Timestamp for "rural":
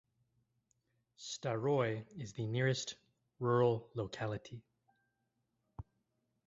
3.39-3.91